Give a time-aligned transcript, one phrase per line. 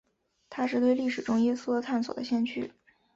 [0.49, 2.73] 他是对历史中耶稣的探索的先驱。